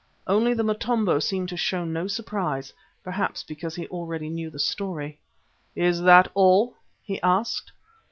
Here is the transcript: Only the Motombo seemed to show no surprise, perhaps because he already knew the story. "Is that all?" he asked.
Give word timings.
Only 0.25 0.55
the 0.55 0.63
Motombo 0.63 1.19
seemed 1.19 1.49
to 1.49 1.55
show 1.57 1.85
no 1.85 2.07
surprise, 2.07 2.73
perhaps 3.03 3.43
because 3.43 3.75
he 3.75 3.87
already 3.89 4.29
knew 4.29 4.49
the 4.49 4.57
story. 4.57 5.19
"Is 5.75 6.01
that 6.01 6.27
all?" 6.33 6.75
he 7.03 7.21
asked. 7.21 7.71